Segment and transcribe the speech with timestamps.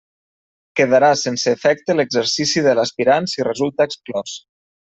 [0.79, 4.39] Quedarà sense efecte l'exercici de l'aspirant si resulta exclòs.